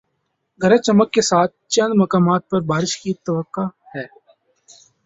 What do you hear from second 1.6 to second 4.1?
چند مقامات پر بارش کی توقع ہے